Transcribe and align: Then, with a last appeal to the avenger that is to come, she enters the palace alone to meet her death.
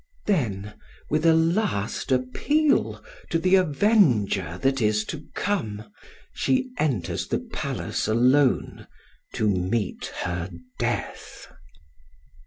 Then, 0.25 0.73
with 1.11 1.27
a 1.27 1.35
last 1.35 2.11
appeal 2.11 3.03
to 3.29 3.37
the 3.37 3.53
avenger 3.53 4.57
that 4.63 4.81
is 4.81 5.05
to 5.05 5.27
come, 5.35 5.93
she 6.33 6.71
enters 6.79 7.27
the 7.27 7.37
palace 7.53 8.07
alone 8.07 8.87
to 9.33 9.47
meet 9.47 10.07
her 10.23 10.49
death. 10.79 11.45